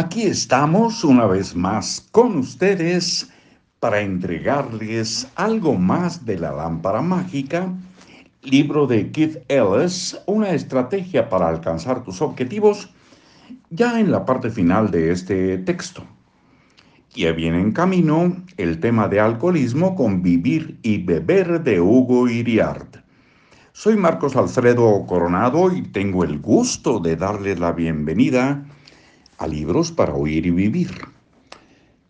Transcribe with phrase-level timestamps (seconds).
[0.00, 3.30] Aquí estamos una vez más con ustedes
[3.80, 7.70] para entregarles algo más de la lámpara mágica,
[8.40, 12.88] libro de Keith Ellis, una estrategia para alcanzar tus objetivos,
[13.68, 16.02] ya en la parte final de este texto.
[17.14, 22.96] Ya viene en camino el tema de alcoholismo con Vivir y Beber de Hugo Iriart.
[23.72, 28.64] Soy Marcos Alfredo Coronado y tengo el gusto de darles la bienvenida
[29.46, 30.90] libros para oír y vivir.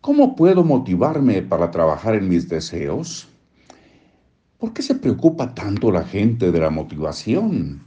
[0.00, 3.28] ¿Cómo puedo motivarme para trabajar en mis deseos?
[4.58, 7.82] ¿Por qué se preocupa tanto la gente de la motivación?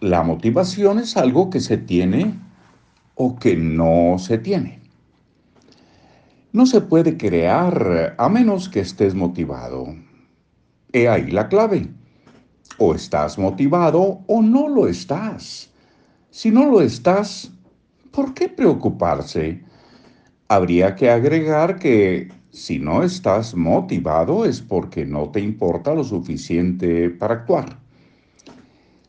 [0.00, 2.34] La motivación es algo que se tiene
[3.14, 4.80] o que no se tiene.
[6.52, 9.94] No se puede crear a menos que estés motivado.
[10.92, 11.88] He ahí la clave.
[12.78, 15.70] O estás motivado o no lo estás.
[16.30, 17.52] Si no lo estás,
[18.16, 19.60] ¿Por qué preocuparse?
[20.48, 27.10] Habría que agregar que si no estás motivado es porque no te importa lo suficiente
[27.10, 27.78] para actuar.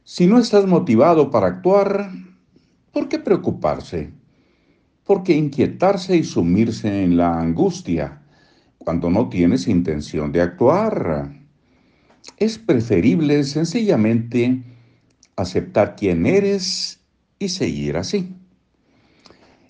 [0.04, 2.12] Si no estás motivado para actuar,
[2.92, 4.12] ¿por qué preocuparse?
[5.06, 8.22] ¿Por qué inquietarse y sumirse en la angustia
[8.78, 11.32] cuando no tienes intención de actuar?
[12.36, 14.64] Es preferible sencillamente
[15.38, 17.00] aceptar quién eres
[17.40, 18.37] y seguir así.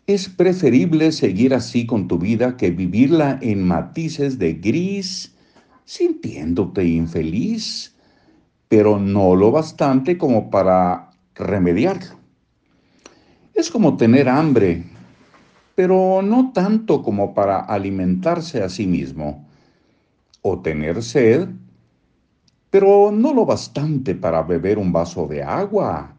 [0.08, 5.36] Es preferible seguir así con tu vida que vivirla en matices de gris,
[5.84, 7.94] sintiéndote infeliz,
[8.70, 12.16] pero no lo bastante como para remediarlo.
[13.54, 14.86] Es como tener hambre,
[15.76, 19.46] pero no tanto como para alimentarse a sí mismo,
[20.42, 21.50] o tener sed,
[22.70, 26.17] pero no lo bastante para beber un vaso de agua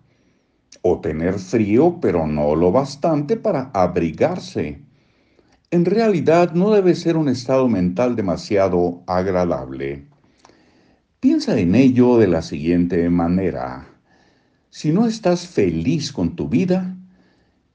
[0.89, 4.83] o tener frío, pero no lo bastante para abrigarse.
[5.71, 10.07] En realidad no debe ser un estado mental demasiado agradable.
[11.21, 13.87] Piensa en ello de la siguiente manera.
[14.71, 16.97] Si no estás feliz con tu vida,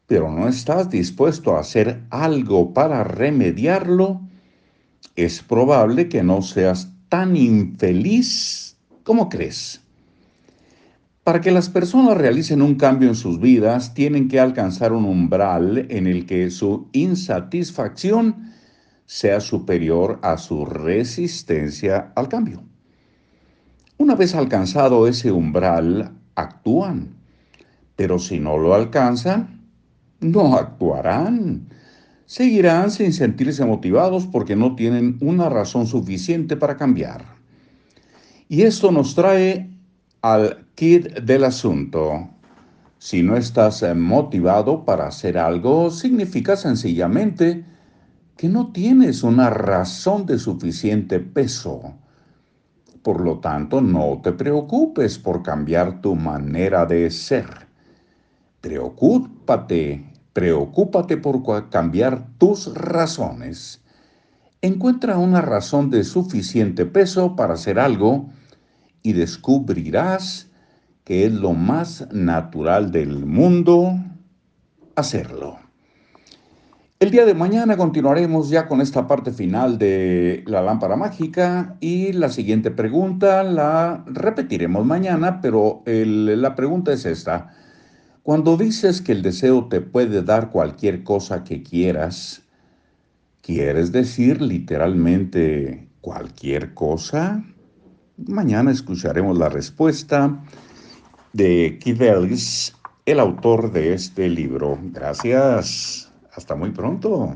[0.08, 4.22] pero no estás dispuesto a hacer algo para remediarlo,
[5.16, 9.83] es probable que no seas tan infeliz como crees.
[11.24, 15.86] Para que las personas realicen un cambio en sus vidas, tienen que alcanzar un umbral
[15.90, 18.52] en el que su insatisfacción
[19.06, 22.64] sea superior a su resistencia al cambio.
[23.98, 27.16] Una vez alcanzado ese umbral, actúan,
[27.96, 29.62] pero si no lo alcanzan,
[30.20, 31.70] no actuarán.
[32.26, 37.24] Seguirán sin sentirse motivados porque no tienen una razón suficiente para cambiar.
[38.50, 39.73] Y esto nos trae
[40.24, 42.30] al kit del asunto.
[42.98, 47.66] Si no estás eh, motivado para hacer algo, significa sencillamente
[48.38, 51.96] que no tienes una razón de suficiente peso.
[53.04, 57.68] Por lo tanto, no te preocupes por cambiar tu manera de ser.
[58.62, 63.82] Preocúpate, preocúpate por cambiar tus razones.
[64.62, 68.30] Encuentra una razón de suficiente peso para hacer algo
[69.03, 70.50] y descubrirás
[71.03, 74.00] que es lo más natural del mundo
[74.96, 75.59] hacerlo.
[77.00, 82.13] El día de mañana continuaremos ya con esta parte final de la lámpara mágica y
[82.13, 87.50] la siguiente pregunta la repetiremos mañana, pero la pregunta es esta.
[88.24, 92.44] Cuando dices que el deseo te puede dar cualquier cosa que quieras,
[93.42, 97.44] ¿quieres decir literalmente cualquier cosa?
[98.18, 100.40] Mañana escucharemos la respuesta
[101.34, 102.01] de Keith
[103.06, 104.78] el autor de este libro.
[104.81, 106.12] Gracias.
[106.35, 107.35] Hasta muy pronto.